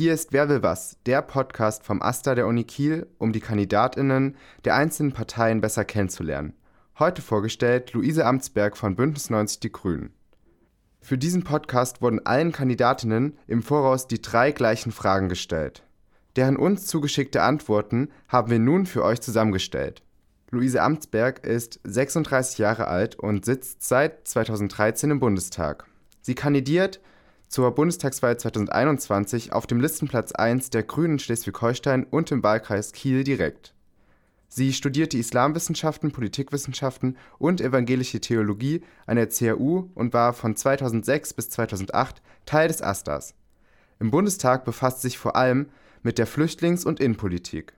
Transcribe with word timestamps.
Hier 0.00 0.14
ist 0.14 0.32
Wer 0.32 0.48
will 0.48 0.62
was, 0.62 0.96
der 1.04 1.20
Podcast 1.20 1.84
vom 1.84 2.00
AStA 2.00 2.34
der 2.34 2.46
Uni 2.46 2.64
Kiel, 2.64 3.06
um 3.18 3.34
die 3.34 3.40
KandidatInnen 3.40 4.34
der 4.64 4.74
einzelnen 4.74 5.12
Parteien 5.12 5.60
besser 5.60 5.84
kennenzulernen. 5.84 6.54
Heute 6.98 7.20
vorgestellt 7.20 7.92
Luise 7.92 8.24
Amtsberg 8.24 8.78
von 8.78 8.96
Bündnis 8.96 9.28
90 9.28 9.60
Die 9.60 9.70
Grünen. 9.70 10.14
Für 11.02 11.18
diesen 11.18 11.44
Podcast 11.44 12.00
wurden 12.00 12.24
allen 12.24 12.50
Kandidatinnen 12.50 13.36
im 13.46 13.62
Voraus 13.62 14.08
die 14.08 14.22
drei 14.22 14.52
gleichen 14.52 14.90
Fragen 14.90 15.28
gestellt. 15.28 15.82
Deren 16.34 16.56
uns 16.56 16.86
zugeschickte 16.86 17.42
Antworten 17.42 18.08
haben 18.26 18.50
wir 18.50 18.58
nun 18.58 18.86
für 18.86 19.04
euch 19.04 19.20
zusammengestellt. 19.20 20.02
Luise 20.50 20.80
Amtsberg 20.80 21.44
ist 21.44 21.78
36 21.84 22.56
Jahre 22.56 22.88
alt 22.88 23.16
und 23.16 23.44
sitzt 23.44 23.86
seit 23.86 24.26
2013 24.26 25.10
im 25.10 25.20
Bundestag. 25.20 25.84
Sie 26.22 26.34
kandidiert 26.34 27.00
zur 27.50 27.74
Bundestagswahl 27.74 28.38
2021 28.38 29.52
auf 29.52 29.66
dem 29.66 29.80
Listenplatz 29.80 30.30
1 30.30 30.70
der 30.70 30.84
Grünen 30.84 31.18
Schleswig-Holstein 31.18 32.04
und 32.04 32.30
im 32.30 32.44
Wahlkreis 32.44 32.92
Kiel 32.92 33.24
direkt. 33.24 33.74
Sie 34.48 34.72
studierte 34.72 35.18
Islamwissenschaften, 35.18 36.12
Politikwissenschaften 36.12 37.16
und 37.38 37.60
evangelische 37.60 38.20
Theologie 38.20 38.82
an 39.04 39.16
der 39.16 39.28
CAU 39.28 39.90
und 39.96 40.14
war 40.14 40.32
von 40.32 40.54
2006 40.54 41.34
bis 41.34 41.50
2008 41.50 42.22
Teil 42.46 42.68
des 42.68 42.82
AStAs. 42.82 43.34
Im 43.98 44.12
Bundestag 44.12 44.64
befasst 44.64 45.02
sich 45.02 45.18
vor 45.18 45.34
allem 45.34 45.70
mit 46.04 46.18
der 46.18 46.28
Flüchtlings- 46.28 46.86
und 46.86 47.00
Innenpolitik. 47.00 47.72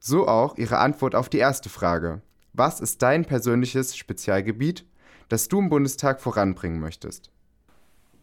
So 0.00 0.26
auch 0.26 0.58
ihre 0.58 0.78
Antwort 0.78 1.14
auf 1.14 1.28
die 1.28 1.38
erste 1.38 1.68
Frage. 1.68 2.20
Was 2.52 2.80
ist 2.80 3.00
dein 3.00 3.26
persönliches 3.26 3.96
Spezialgebiet, 3.96 4.84
das 5.28 5.46
du 5.46 5.60
im 5.60 5.68
Bundestag 5.68 6.20
voranbringen 6.20 6.80
möchtest? 6.80 7.30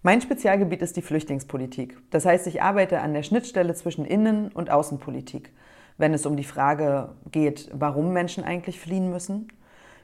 Mein 0.01 0.21
Spezialgebiet 0.21 0.81
ist 0.81 0.95
die 0.95 1.01
Flüchtlingspolitik. 1.01 1.97
Das 2.09 2.25
heißt, 2.25 2.47
ich 2.47 2.61
arbeite 2.61 3.01
an 3.01 3.13
der 3.13 3.23
Schnittstelle 3.23 3.73
zwischen 3.73 4.05
Innen- 4.05 4.47
und 4.47 4.69
Außenpolitik, 4.69 5.51
wenn 5.97 6.13
es 6.13 6.25
um 6.25 6.37
die 6.37 6.45
Frage 6.45 7.09
geht, 7.31 7.69
warum 7.73 8.13
Menschen 8.13 8.45
eigentlich 8.45 8.79
fliehen 8.79 9.11
müssen, 9.11 9.49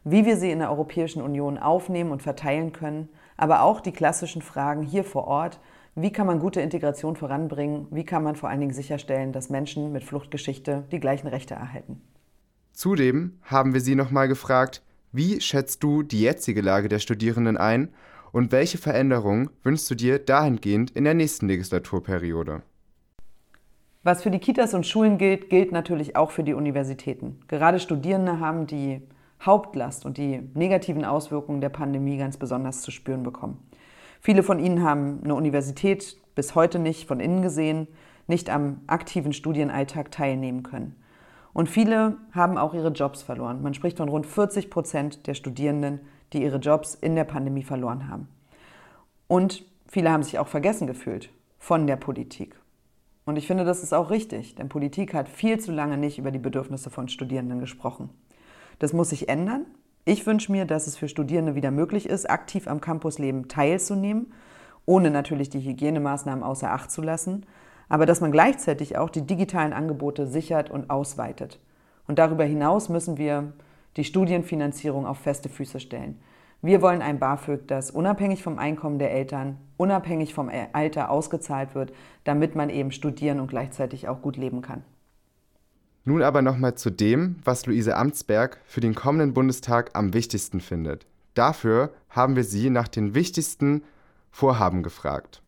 wie 0.04 0.26
wir 0.26 0.36
sie 0.36 0.52
in 0.52 0.60
der 0.60 0.70
Europäischen 0.70 1.22
Union 1.22 1.58
aufnehmen 1.58 2.12
und 2.12 2.22
verteilen 2.22 2.74
können, 2.74 3.08
aber 3.38 3.62
auch 3.62 3.80
die 3.80 3.94
klassischen 3.94 4.42
Fragen 4.42 4.84
hier 4.84 5.06
vor 5.06 5.28
Ort, 5.28 5.62
wie 5.96 6.12
kann 6.12 6.28
man 6.28 6.40
gute 6.40 6.60
Integration 6.60 7.16
voranbringen? 7.16 7.88
Wie 7.90 8.04
kann 8.04 8.22
man 8.22 8.36
vor 8.36 8.50
allen 8.50 8.60
Dingen 8.60 8.74
sicherstellen, 8.74 9.32
dass 9.32 9.50
Menschen 9.50 9.94
mit 9.94 10.04
Fluchtgeschichte 10.04 10.84
die 10.92 11.00
gleichen 11.00 11.28
Rechte 11.28 11.54
erhalten? 11.54 12.02
Zudem 12.74 13.40
haben 13.44 13.74
wir 13.74 13.80
Sie 13.80 13.96
nochmal 13.96 14.28
gefragt, 14.28 14.84
wie 15.14 15.40
schätzt 15.40 15.82
du 15.84 16.04
die 16.04 16.20
jetzige 16.20 16.60
Lage 16.60 16.90
der 16.90 17.00
Studierenden 17.00 17.56
ein 17.56 17.94
und 18.36 18.52
welche 18.52 18.78
Veränderungen 18.78 19.50
wünschst 19.64 19.90
du 19.90 19.96
dir 19.96 20.20
dahingehend 20.20 20.92
in 20.92 21.06
der 21.06 21.14
nächsten 21.14 21.48
Legislaturperiode? 21.48 22.64
Was 24.04 24.24
für 24.24 24.30
die 24.30 24.40
Kitas 24.40 24.74
und 24.74 24.86
Schulen 24.86 25.18
gilt, 25.18 25.50
gilt 25.50 25.72
natürlich 25.72 26.18
auch 26.18 26.32
für 26.32 26.44
die 26.44 26.54
Universitäten. 26.54 27.40
Gerade 27.48 27.80
Studierende 27.80 28.42
haben 28.42 28.68
die 28.68 29.00
Hauptlast 29.42 30.06
und 30.06 30.18
die 30.18 30.42
negativen 30.54 31.06
Auswirkungen 31.06 31.62
der 31.62 31.70
Pandemie 31.70 32.18
ganz 32.18 32.36
besonders 32.36 32.82
zu 32.82 32.92
spüren 32.92 33.24
bekommen. 33.24 33.58
Viele 34.20 34.44
von 34.44 34.60
ihnen 34.60 34.84
haben 34.84 35.22
eine 35.24 35.36
Universität 35.36 36.18
bis 36.36 36.56
heute 36.56 36.78
nicht 36.78 37.08
von 37.08 37.22
innen 37.22 37.42
gesehen, 37.42 37.88
nicht 38.28 38.50
am 38.50 38.82
aktiven 38.86 39.32
Studienalltag 39.32 40.12
teilnehmen 40.12 40.62
können. 40.62 40.98
Und 41.56 41.70
viele 41.70 42.18
haben 42.34 42.58
auch 42.58 42.74
ihre 42.74 42.90
Jobs 42.90 43.24
verloren. 43.24 43.62
Man 43.62 43.74
spricht 43.74 43.96
von 43.96 44.10
rund 44.10 44.26
40 44.26 44.70
Prozent 44.70 45.26
der 45.26 45.36
Studierenden, 45.36 46.02
die 46.34 46.44
ihre 46.44 46.58
Jobs 46.58 46.96
in 46.96 47.16
der 47.16 47.24
Pandemie 47.24 47.64
verloren 47.64 48.10
haben. 48.10 48.28
Und 49.28 49.64
viele 49.88 50.12
haben 50.12 50.22
sich 50.22 50.38
auch 50.38 50.50
vergessen 50.50 50.86
gefühlt 50.86 51.30
von 51.58 51.88
der 51.88 51.96
Politik. 51.96 52.60
Und 53.24 53.38
ich 53.38 53.48
finde, 53.48 53.64
das 53.64 53.84
ist 53.84 53.94
auch 53.94 54.10
richtig, 54.10 54.56
denn 54.56 54.68
Politik 54.68 55.14
hat 55.14 55.30
viel 55.30 55.58
zu 55.58 55.72
lange 55.72 55.98
nicht 55.98 56.18
über 56.20 56.30
die 56.30 56.40
Bedürfnisse 56.40 56.90
von 56.90 57.08
Studierenden 57.08 57.62
gesprochen. 57.62 58.10
Das 58.80 58.92
muss 58.92 59.12
sich 59.12 59.30
ändern. 59.30 59.66
Ich 60.04 60.28
wünsche 60.28 60.52
mir, 60.52 60.66
dass 60.66 60.88
es 60.88 60.98
für 60.98 61.08
Studierende 61.08 61.56
wieder 61.56 61.72
möglich 61.72 62.06
ist, 62.06 62.30
aktiv 62.30 62.68
am 62.68 62.82
Campusleben 62.82 63.48
teilzunehmen, 63.48 64.34
ohne 64.86 65.10
natürlich 65.10 65.52
die 65.52 65.62
Hygienemaßnahmen 65.62 66.44
außer 66.44 66.70
Acht 66.70 66.92
zu 66.92 67.02
lassen, 67.02 67.46
aber 67.90 68.06
dass 68.06 68.22
man 68.22 68.32
gleichzeitig 68.32 68.98
auch 68.98 69.10
die 69.10 69.26
digitalen 69.26 69.74
Angebote 69.74 70.28
sichert 70.28 70.70
und 70.70 70.90
ausweitet. 70.90 71.60
Und 72.08 72.20
darüber 72.20 72.44
hinaus 72.44 72.90
müssen 72.90 73.18
wir 73.18 73.54
die 73.98 74.04
Studienfinanzierung 74.04 75.06
auf 75.06 75.20
feste 75.20 75.50
Füße 75.50 75.80
stellen. 75.80 76.20
Wir 76.62 76.82
wollen 76.82 77.02
ein 77.02 77.20
BAföG, 77.20 77.68
das 77.68 77.92
unabhängig 77.92 78.42
vom 78.42 78.58
Einkommen 78.58 78.98
der 78.98 79.12
Eltern, 79.12 79.58
unabhängig 79.78 80.34
vom 80.34 80.50
Alter 80.74 81.10
ausgezahlt 81.10 81.76
wird, 81.76 81.94
damit 82.24 82.56
man 82.56 82.70
eben 82.70 82.92
studieren 82.92 83.40
und 83.40 83.48
gleichzeitig 83.48 84.08
auch 84.08 84.22
gut 84.22 84.38
leben 84.38 84.62
kann. 84.62 84.84
Nun 86.06 86.22
aber 86.22 86.42
nochmal 86.42 86.76
zu 86.76 86.92
dem, 86.92 87.38
was 87.44 87.66
Luise 87.66 87.96
Amtsberg 87.96 88.60
für 88.66 88.80
den 88.80 88.96
kommenden 88.96 89.34
Bundestag 89.34 89.92
am 89.94 90.14
wichtigsten 90.14 90.60
findet. 90.60 91.06
Dafür 91.34 91.94
haben 92.10 92.36
wir 92.36 92.44
sie 92.44 92.70
nach 92.70 92.88
den 92.88 93.16
wichtigsten 93.16 93.84
Vorhaben 94.32 94.84
gefragt. 94.84 95.42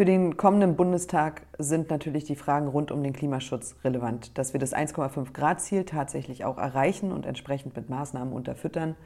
Für 0.00 0.06
den 0.06 0.38
kommenden 0.38 0.76
Bundestag 0.76 1.42
sind 1.58 1.90
natürlich 1.90 2.24
die 2.24 2.34
Fragen 2.34 2.68
rund 2.68 2.90
um 2.90 3.02
den 3.02 3.12
Klimaschutz 3.12 3.76
relevant, 3.84 4.38
dass 4.38 4.54
wir 4.54 4.58
das 4.58 4.74
1,5 4.74 5.34
Grad 5.34 5.60
Ziel 5.60 5.84
tatsächlich 5.84 6.46
auch 6.46 6.56
erreichen 6.56 7.12
und 7.12 7.26
entsprechend 7.26 7.76
mit 7.76 7.90
Maßnahmen 7.90 8.32
unterfüttern. 8.32 8.96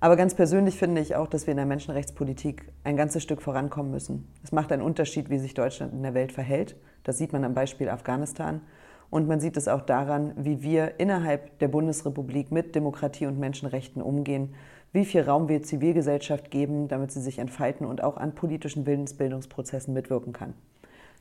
Aber 0.00 0.16
ganz 0.16 0.34
persönlich 0.34 0.78
finde 0.78 1.00
ich 1.00 1.14
auch, 1.14 1.28
dass 1.28 1.46
wir 1.46 1.52
in 1.52 1.58
der 1.58 1.66
Menschenrechtspolitik 1.66 2.72
ein 2.82 2.96
ganzes 2.96 3.22
Stück 3.22 3.40
vorankommen 3.40 3.92
müssen. 3.92 4.26
Es 4.42 4.50
macht 4.50 4.72
einen 4.72 4.82
Unterschied, 4.82 5.30
wie 5.30 5.38
sich 5.38 5.54
Deutschland 5.54 5.92
in 5.92 6.02
der 6.02 6.14
Welt 6.14 6.32
verhält. 6.32 6.74
Das 7.04 7.18
sieht 7.18 7.32
man 7.32 7.44
am 7.44 7.54
Beispiel 7.54 7.88
Afghanistan. 7.88 8.62
Und 9.10 9.28
man 9.28 9.40
sieht 9.40 9.56
es 9.56 9.68
auch 9.68 9.82
daran, 9.82 10.32
wie 10.36 10.62
wir 10.62 10.98
innerhalb 10.98 11.58
der 11.58 11.68
Bundesrepublik 11.68 12.50
mit 12.50 12.74
Demokratie 12.74 13.26
und 13.26 13.38
Menschenrechten 13.38 14.02
umgehen, 14.02 14.54
wie 14.92 15.04
viel 15.04 15.22
Raum 15.22 15.48
wir 15.48 15.62
Zivilgesellschaft 15.62 16.50
geben, 16.50 16.88
damit 16.88 17.12
sie 17.12 17.20
sich 17.20 17.38
entfalten 17.38 17.86
und 17.86 18.02
auch 18.02 18.16
an 18.16 18.34
politischen 18.34 18.86
Willensbildungsprozessen 18.86 19.92
mitwirken 19.92 20.32
kann. 20.32 20.54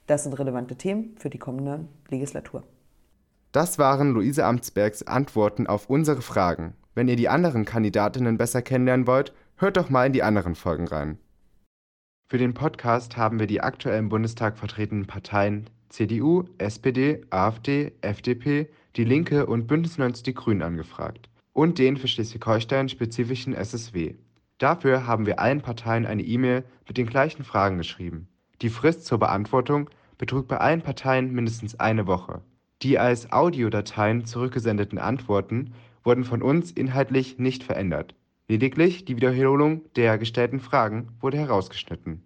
Das 0.08 0.24
sind 0.24 0.38
relevante 0.38 0.76
Themen 0.76 1.16
für 1.18 1.30
die 1.30 1.40
kommende 1.40 1.86
Legislatur. 2.10 2.64
Das 3.52 3.80
waren 3.80 4.12
Luise 4.12 4.46
Amtsbergs 4.46 5.04
Antworten 5.04 5.68
auf 5.68 5.90
unsere 5.90 6.22
Fragen. 6.22 6.74
Wenn 6.94 7.08
ihr 7.08 7.16
die 7.16 7.30
anderen 7.30 7.66
Kandidatinnen 7.66 8.38
besser 8.38 8.62
kennenlernen 8.62 9.08
wollt, 9.08 9.34
hört 9.58 9.78
doch 9.78 9.90
mal 9.90 10.06
in 10.06 10.14
die 10.14 10.24
anderen 10.24 10.56
Folgen 10.56 10.88
rein. 10.88 11.18
Für 12.28 12.38
den 12.38 12.54
Podcast 12.54 13.18
haben 13.18 13.40
wir 13.40 13.48
die 13.48 13.62
aktuell 13.62 14.00
im 14.00 14.10
Bundestag 14.10 14.58
vertretenen 14.58 15.06
Parteien 15.06 15.70
CDU, 15.90 16.44
SPD, 16.58 17.22
AfD, 17.30 17.92
FDP, 18.02 18.68
Die 18.96 19.04
Linke 19.04 19.46
und 19.46 19.68
Bündnis 19.68 19.98
90 19.98 20.24
Die 20.24 20.34
Grünen 20.34 20.62
angefragt 20.62 21.30
und 21.54 21.80
den 21.80 21.98
für 21.98 22.08
Schleswig-Holstein 22.08 22.90
spezifischen 22.90 23.54
SSW. 23.54 24.16
Dafür 24.58 25.08
haben 25.08 25.26
wir 25.26 25.40
allen 25.40 25.62
Parteien 25.62 26.06
eine 26.06 26.24
E-Mail 26.24 26.64
mit 26.88 26.98
den 26.98 27.06
gleichen 27.06 27.44
Fragen 27.44 27.78
geschrieben. 27.78 28.28
Die 28.62 28.70
Frist 28.70 29.06
zur 29.06 29.20
Beantwortung 29.20 29.90
betrug 30.18 30.48
bei 30.48 30.58
allen 30.58 30.82
Parteien 30.82 31.34
mindestens 31.34 31.80
eine 31.80 32.08
Woche. 32.08 32.42
Die 32.82 33.00
als 33.00 33.32
Audiodateien 33.32 34.26
zurückgesendeten 34.26 34.98
Antworten 34.98 35.74
wurden 36.04 36.24
von 36.24 36.42
uns 36.42 36.72
inhaltlich 36.72 37.40
nicht 37.40 37.64
verändert. 37.64 38.16
Lediglich 38.48 39.06
die 39.06 39.16
Wiederholung 39.16 39.82
der 39.96 40.18
gestellten 40.18 40.60
Fragen 40.60 41.10
wurde 41.20 41.38
herausgeschnitten 41.38 42.22